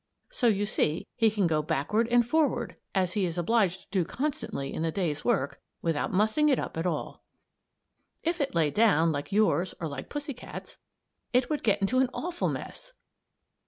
So 0.31 0.47
you 0.47 0.65
see 0.65 1.05
he 1.15 1.29
can 1.29 1.45
go 1.45 1.61
backward 1.61 2.07
and 2.09 2.27
forward 2.27 2.75
as 2.95 3.13
he 3.13 3.23
is 3.23 3.37
obliged 3.37 3.81
to 3.81 3.87
do 3.99 4.03
constantly 4.03 4.73
in 4.73 4.81
the 4.81 4.91
day's 4.91 5.23
work 5.23 5.61
without 5.83 6.11
mussing 6.11 6.49
it 6.49 6.57
up 6.57 6.75
at 6.75 6.87
all. 6.87 7.21
If 8.23 8.41
it 8.41 8.55
lay 8.55 8.71
down, 8.71 9.11
like 9.11 9.31
yours 9.31 9.75
or 9.79 9.87
like 9.87 10.09
pussy 10.09 10.33
cat's, 10.33 10.79
it 11.33 11.51
would 11.51 11.61
get 11.61 11.81
into 11.81 11.99
an 11.99 12.09
awful 12.15 12.49
mess! 12.49 12.93